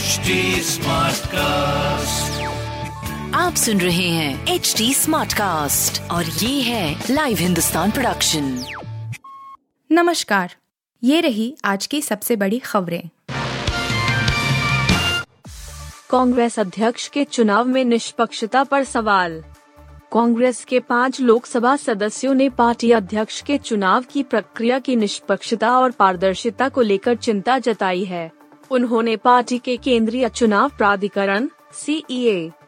[0.00, 0.30] HD
[1.26, 2.42] cast
[3.34, 8.64] आप सुन रहे हैं एच डी स्मार्ट कास्ट और ये है लाइव हिंदुस्तान प्रोडक्शन
[9.92, 10.54] नमस्कार।
[11.04, 13.08] ये रही आज की सबसे बड़ी खबरें।
[16.10, 19.44] कांग्रेस अध्यक्ष के चुनाव में निष्पक्षता पर सवाल।
[20.12, 25.90] कांग्रेस के पाँच लोकसभा सदस्यों ने पार्टी अध्यक्ष के चुनाव की प्रक्रिया की निष्पक्षता और
[25.90, 28.39] पारदर्शिता को लेकर चिंता जताई है।
[28.70, 32.02] उन्होंने पार्टी के केंद्रीय चुनाव प्राधिकरण सी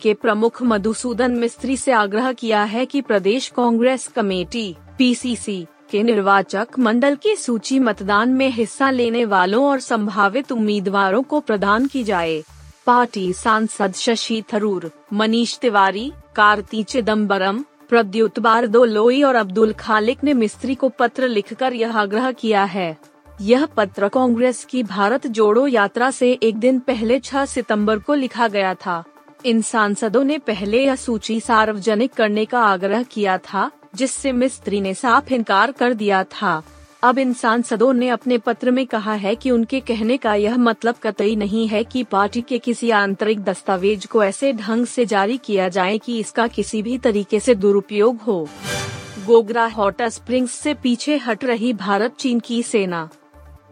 [0.00, 6.78] के प्रमुख मधुसूदन मिस्त्री से आग्रह किया है कि प्रदेश कांग्रेस कमेटी पीसीसी के निर्वाचक
[6.78, 12.42] मंडल की सूची मतदान में हिस्सा लेने वालों और संभावित उम्मीदवारों को प्रदान की जाए।
[12.86, 20.74] पार्टी सांसद शशि थरूर, मनीष तिवारी, कार्ति चिदम्बरम प्रद्युत बारदोलोई और अब्दुल खालिक ने मिस्त्री
[20.74, 22.96] को पत्र लिखकर यह आग्रह किया है।
[23.40, 28.48] यह पत्र कांग्रेस की भारत जोड़ो यात्रा से एक दिन पहले 6 सितंबर को लिखा
[28.48, 29.04] गया था।
[29.44, 34.94] इन सांसदों ने पहले यह सूची सार्वजनिक करने का आग्रह किया था, जिससे मिस्त्री ने
[34.94, 36.62] साफ़ इनकार कर दिया था।
[37.02, 40.94] अब इन सांसदों ने अपने पत्र में कहा है कि उनके कहने का यह मतलब
[41.02, 45.68] कतई नहीं है कि पार्टी के किसी आंतरिक दस्तावेज़ को ऐसे ढंग से जारी किया
[45.68, 48.48] जाए कि इसका किसी भी तरीके से दुरुपयोग हो।
[49.26, 53.08] गोगरा हॉट स्प्रिंग्स से पीछे हट रही भारत चीन की सेना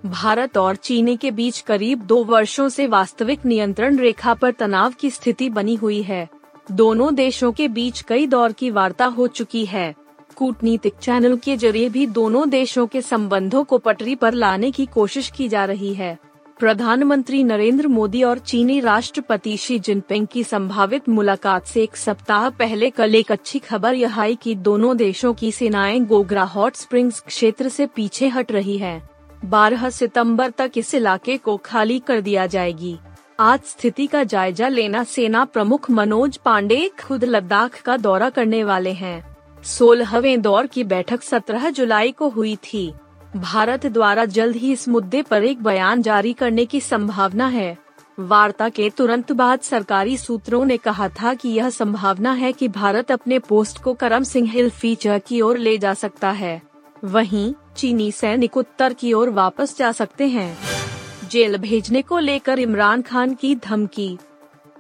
[0.07, 5.11] भारत और चीनी के बीच करीब दो वर्षों से वास्तविक नियंत्रण रेखा पर तनाव की
[5.11, 6.29] स्थिति बनी हुई है।
[6.73, 9.95] दोनों देशों के बीच कई दौर की वार्ता हो चुकी है।
[10.37, 15.31] कूटनीतिक चैनल के ज़रिए भी दोनों देशों के संबंधों को पटरी पर लाने की कोशिश
[15.31, 16.19] की जा रही है।
[16.59, 22.91] प्रधानमंत्री नरेंद्र मोदी और चीनी राष्ट्रपति शी जिनपिंग की संभावित मुलाकात से एक सप्ताह पहले
[22.91, 27.69] कल एक अच्छी खबर यह आई कि दोनों देशों की सेनाएँ गोगरा हॉट स्प्रिंग्स क्षेत्र
[27.69, 29.14] से पीछे हट रही हैं।
[29.45, 32.99] 12 सितंबर तक इस इलाके को खाली कर दिया जाएगी।
[33.41, 38.93] आज स्थिति का जायजा लेना सेना प्रमुख मनोज पांडे खुद लद्दाख का दौरा करने वाले
[38.93, 42.95] हैं। सोलहवें दौर की बैठक 17 जुलाई को हुई थी।
[43.37, 47.79] भारत द्वारा जल्द ही इस मुद्दे पर एक बयान जारी करने की संभावना है।
[48.19, 53.13] वार्ता के तुरंत बाद सरकारी सूत्रों ने कहा था कि यह संभावना है कि भारत
[53.13, 56.63] अपने पोस्ट को करम सिंह हिल फीचर की ओर ले जा सकता है।
[57.05, 60.57] वहीं चीनी सैनिक उत्तर की ओर वापस जा सकते हैं।
[61.31, 64.17] जेल भेजने को लेकर इमरान खान की धमकी।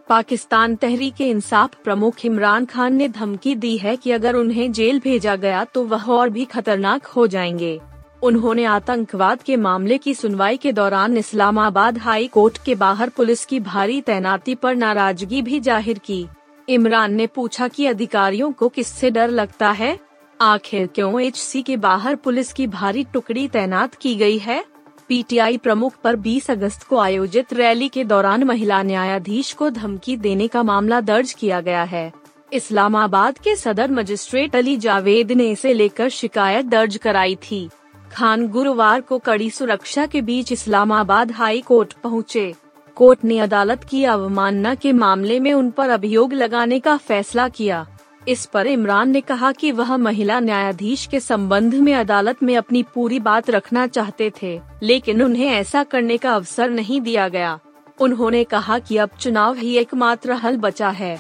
[0.08, 5.36] पाकिस्तान तहरीक इंसाफ प्रमुख इमरान खान ने धमकी दी है कि अगर उन्हें जेल भेजा
[5.36, 7.80] गया तो वह और भी खतरनाक हो जाएँगे।
[8.22, 13.60] उन्होंने आतंकवाद के मामले की सुनवाई के दौरान इस्लामाबाद हाई कोर्ट के बाहर पुलिस की
[13.60, 16.26] भारी तैनाती पर नाराज़गी भी ज़ाहिर की।
[16.68, 19.98] इमरान ने पूछा कि अधिकारियों को किससे डर लगता है?
[20.40, 24.64] आखिर क्यों एचसी के बाहर पुलिस की भारी टुकड़ी तैनात की गई है?
[25.08, 30.48] पीटीआई प्रमुख पर 20 अगस्त को आयोजित रैली के दौरान महिला न्यायाधीश को धमकी देने
[30.48, 32.12] का मामला दर्ज किया गया है।
[32.52, 37.70] इस्लामाबाद के सदर मजिस्ट्रेट अली जावेद ने इसे लेकर शिकायत दर्ज कराई थी।
[38.12, 42.54] खान गुरुवार को कड़ी सुरक्षा के बीच इस्लामाबाद हाई कोर्ट पहुँचे।
[42.94, 47.86] कोर्ट ने अदालत की अवमानना के मामले में उन पर अभियोग लगाने का फैसला किया।
[48.28, 52.82] इस पर इमरान ने कहा कि वह महिला न्यायाधीश के संबंध में अदालत में अपनी
[52.82, 57.58] पूरी बात रखना चाहते थे, लेकिन उन्हें ऐसा करने का अवसर नहीं दिया गया।
[58.00, 61.18] उन्होंने कहा कि अब चुनाव ही एकमात्र हल बचा है।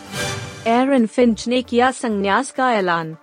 [0.66, 3.16] एरन फिंच ने किया संन्यास का ऐलान।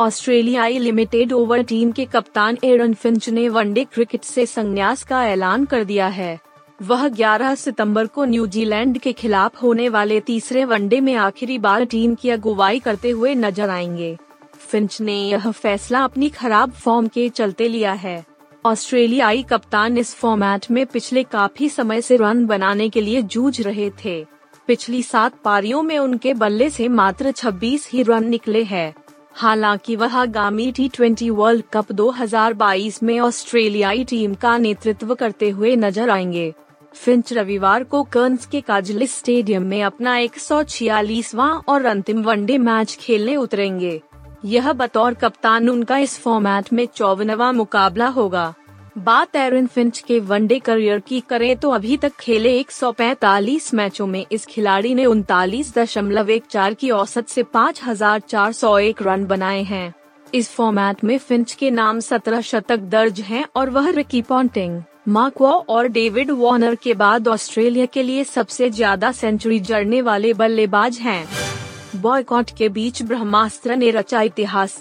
[0.00, 5.64] ऑस्ट्रेलियाई लिमिटेड ओवर टीम के कप्तान एरन फिंच ने वनडे क्रिकेट से संन्यास का ऐलान
[5.64, 6.38] कर दिया है।
[6.82, 12.14] वह 11 सितंबर को न्यूजीलैंड के खिलाफ होने वाले तीसरे वनडे में आखिरी बार टीम
[12.14, 14.16] की अगुवाई करते हुए नज़र आएँगे।
[14.58, 18.24] फिंच ने यह फैसला अपनी खराब फॉर्म के चलते लिया है।
[18.64, 23.90] ऑस्ट्रेलियाई कप्तान इस फॉर्मेट में पिछले काफ़ी समय से रन बनाने के लिए जूझ रहे
[24.04, 24.24] थे।
[24.68, 28.94] पिछली सात पारियों में उनके बल्ले से मात्र 26 ही रन निकले हैं।
[29.34, 35.76] हालाँकि वह आगामी टी ट्वेंटी वर्ल्ड कप 2022 में ऑस्ट्रेलियाई टीम का नेतृत्व करते हुए
[35.76, 36.52] नज़र आएँगे।
[36.94, 40.32] फिंच रविवार को कर्न्स के काजलिस स्टेडियम में अपना एक
[41.68, 44.00] और अंतिम वनडे मैच खेलने उतरेंगे।
[44.44, 48.54] यह बतौर कप्तान उनका इस फॉर्मेट में चौवनवा मुकाबला होगा।
[48.98, 54.26] बात एरन फिंच के वनडे करियर की करें तो अभी तक खेले 145 मैचों में
[54.32, 59.94] इस खिलाड़ी ने उनतालीस दशमलव एक चार की औसत से 5,401 रन बनाए हैं।
[60.34, 65.50] इस फॉर्मेट में फिंच के नाम 17 शतक दर्ज हैं और वह रिकी पॉन्टिंग। मार्कवॉ
[65.68, 71.24] और डेविड वॉर्नर के बाद ऑस्ट्रेलिया के लिए सबसे ज़्यादा सेंचुरी जड़ने वाले बल्लेबाज हैं।
[71.96, 74.76] बॉयकॉट के बीच ब्रह्मास्त्र ने रचा इतिहास।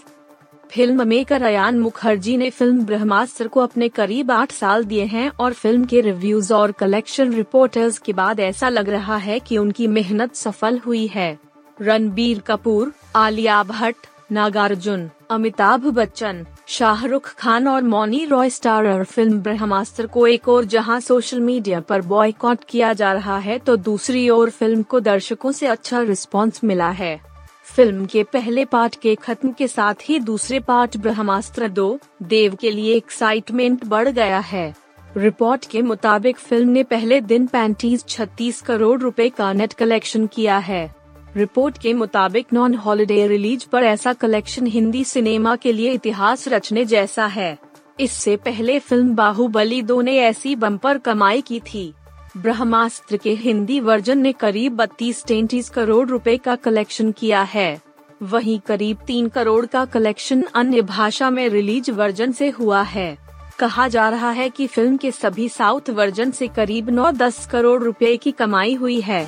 [0.72, 5.54] फ़िल्म मेकर अयान मुखर्जी ने फ़िल्म ब्रह्मास्त्र को अपने करीब आठ साल दिए हैं और
[5.54, 10.36] फ़िल्म के रिव्यूज़ और कलेक्शन रिपोर्टर्स के बाद ऐसा लग रहा है कि उनकी मेहनत
[10.36, 11.38] सफल हुई है।
[11.78, 20.08] रणबीर कपूर, आलिया भट्ट नागार्जुन, अमिताभ बच्चन, शाहरुख खान और मौनी रॉय स्टारर फ़िल्म ब्रह्मास्त्र
[20.08, 24.50] को एक और जहाँ सोशल मीडिया पर बॉयकॉट किया जा रहा है तो दूसरी ओर
[24.50, 27.20] फ़िल्म को दर्शकों से अच्छा रिस्पांस मिला है।
[27.66, 32.72] फ़िल्म के पहले पार्ट के खत्म के साथ ही दूसरे पार्ट ब्रह्मास्त्र दो, देव के
[32.72, 34.74] लिए एक्साइटमेंट बढ़ गया है।
[35.18, 40.58] रिपोर्ट के मुताबिक फ़िल्म ने पहले दिन पैंतीस छत्तीस करोड़ रुपए का नेट कलेक्शन किया
[40.58, 40.99] है।
[41.38, 46.86] रिपोर्ट के मुताबिक नॉन हॉलिडे रिलीज़ पर ऐसा कलेक्शन हिंदी सिनेमा के लिए इतिहास रचने
[46.86, 47.58] जैसा है।
[48.00, 51.94] इससे पहले फ़िल्म बाहुबली दो ने ऐसी बम्पर कमाई की थी।
[52.38, 57.82] ब्रह्मास्त्र के हिंदी वर्जन ने करीब बत्तीस तैतीस करोड़ रुपए का कलेक्शन किया है।
[58.24, 63.18] वहीं करीब तीन करोड़ का कलेक्शन अन्य भाषा में रिलीज़ वर्जन से हुआ है।
[63.60, 68.18] कहा जा रहा है कि फ़िल्म के सभी साउथ वर्जन से करीब 9-10 करोड़ रुपए
[68.18, 69.28] की कमाई हुई है।